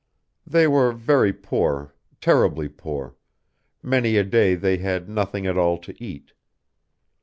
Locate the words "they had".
4.55-5.07